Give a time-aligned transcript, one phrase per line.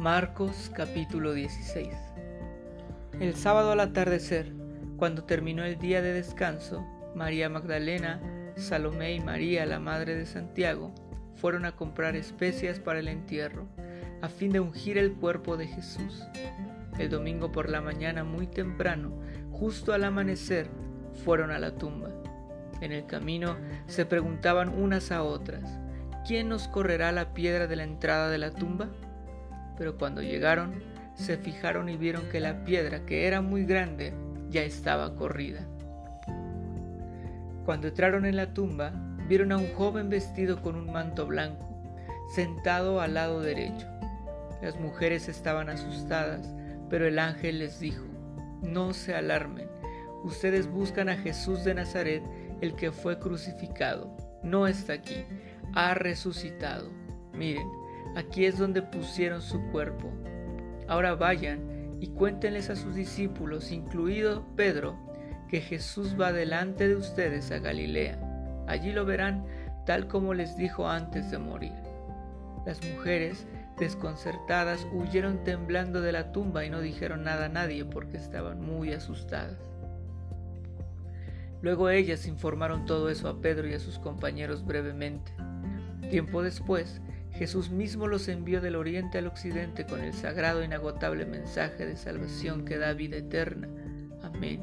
[0.00, 1.94] Marcos capítulo 16
[3.20, 4.50] El sábado al atardecer,
[4.96, 8.18] cuando terminó el día de descanso, María Magdalena,
[8.56, 10.94] Salomé y María, la madre de Santiago,
[11.36, 13.66] fueron a comprar especias para el entierro,
[14.22, 16.22] a fin de ungir el cuerpo de Jesús.
[16.98, 19.12] El domingo por la mañana muy temprano,
[19.50, 20.70] justo al amanecer,
[21.26, 22.08] fueron a la tumba.
[22.80, 25.78] En el camino se preguntaban unas a otras,
[26.26, 28.88] ¿quién nos correrá la piedra de la entrada de la tumba?
[29.80, 30.74] Pero cuando llegaron,
[31.14, 34.12] se fijaron y vieron que la piedra, que era muy grande,
[34.50, 35.66] ya estaba corrida.
[37.64, 38.92] Cuando entraron en la tumba,
[39.26, 41.66] vieron a un joven vestido con un manto blanco,
[42.34, 43.86] sentado al lado derecho.
[44.60, 46.46] Las mujeres estaban asustadas,
[46.90, 48.04] pero el ángel les dijo,
[48.60, 49.70] no se alarmen,
[50.24, 52.22] ustedes buscan a Jesús de Nazaret,
[52.60, 54.14] el que fue crucificado.
[54.42, 55.24] No está aquí,
[55.74, 56.90] ha resucitado.
[57.32, 57.79] Miren,
[58.16, 60.10] aquí es donde pusieron su cuerpo.
[60.88, 64.96] Ahora vayan y cuéntenles a sus discípulos, incluido Pedro,
[65.48, 68.18] que Jesús va delante de ustedes a Galilea.
[68.66, 69.44] Allí lo verán
[69.84, 71.72] tal como les dijo antes de morir.
[72.66, 73.46] Las mujeres,
[73.78, 78.92] desconcertadas, huyeron temblando de la tumba y no dijeron nada a nadie porque estaban muy
[78.92, 79.58] asustadas.
[81.62, 85.32] Luego ellas informaron todo eso a Pedro y a sus compañeros brevemente.
[86.10, 87.00] Tiempo después,
[87.40, 91.96] Jesús mismo los envió del oriente al occidente con el sagrado e inagotable mensaje de
[91.96, 93.66] salvación que da vida eterna.
[94.22, 94.62] Amén.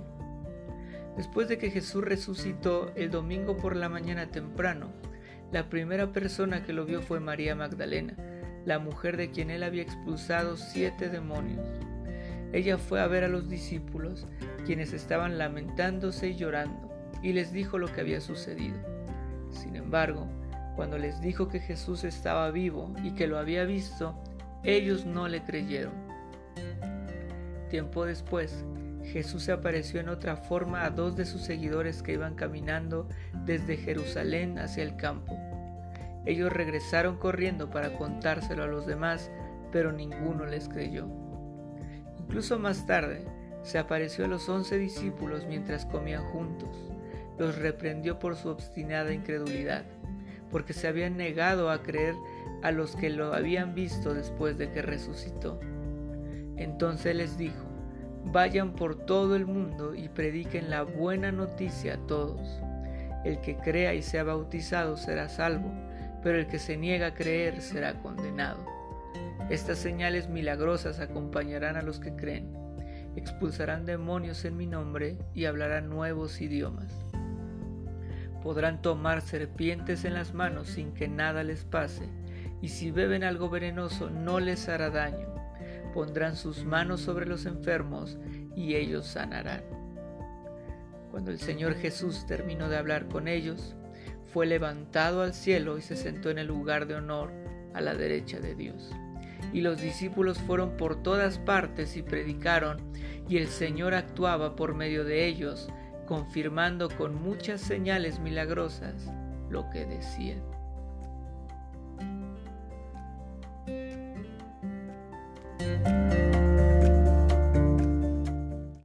[1.17, 4.91] Después de que Jesús resucitó el domingo por la mañana temprano,
[5.51, 8.15] la primera persona que lo vio fue María Magdalena,
[8.63, 11.65] la mujer de quien él había expulsado siete demonios.
[12.53, 14.27] Ella fue a ver a los discípulos,
[14.67, 18.77] quienes estaban lamentándose y llorando y les dijo lo que había sucedido.
[19.49, 20.27] Sin embargo,
[20.77, 24.15] cuando les dijo que Jesús estaba vivo y que lo había visto,
[24.63, 25.91] ellos no le creyeron.
[27.71, 28.63] Tiempo después,
[29.03, 33.09] Jesús se apareció en otra forma a dos de sus seguidores que iban caminando
[33.43, 35.35] desde Jerusalén hacia el campo.
[36.27, 39.31] Ellos regresaron corriendo para contárselo a los demás,
[39.71, 41.07] pero ninguno les creyó.
[42.19, 43.25] Incluso más tarde,
[43.63, 46.77] se apareció a los once discípulos mientras comían juntos
[47.37, 49.85] los reprendió por su obstinada incredulidad,
[50.51, 52.15] porque se habían negado a creer
[52.63, 55.59] a los que lo habían visto después de que resucitó.
[56.55, 57.65] Entonces les dijo,
[58.31, 62.61] vayan por todo el mundo y prediquen la buena noticia a todos.
[63.23, 65.71] El que crea y sea bautizado será salvo,
[66.23, 68.65] pero el que se niega a creer será condenado.
[69.49, 72.51] Estas señales milagrosas acompañarán a los que creen.
[73.15, 77.06] Expulsarán demonios en mi nombre y hablarán nuevos idiomas
[78.47, 82.07] podrán tomar serpientes en las manos sin que nada les pase,
[82.61, 85.27] y si beben algo venenoso no les hará daño.
[85.93, 88.17] Pondrán sus manos sobre los enfermos
[88.55, 89.65] y ellos sanarán.
[91.11, 93.75] Cuando el Señor Jesús terminó de hablar con ellos,
[94.31, 97.33] fue levantado al cielo y se sentó en el lugar de honor
[97.73, 98.93] a la derecha de Dios.
[99.51, 102.93] Y los discípulos fueron por todas partes y predicaron,
[103.27, 105.67] y el Señor actuaba por medio de ellos,
[106.07, 109.11] confirmando con muchas señales milagrosas
[109.49, 110.56] lo que decían.